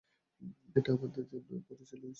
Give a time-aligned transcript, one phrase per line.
[0.75, 2.09] এটা আমাদের জন্য করেছি লুইস।